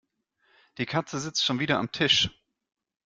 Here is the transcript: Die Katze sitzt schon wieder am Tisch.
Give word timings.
Die 0.79 0.87
Katze 0.87 1.19
sitzt 1.19 1.43
schon 1.45 1.59
wieder 1.59 1.77
am 1.77 1.91
Tisch. 1.91 2.31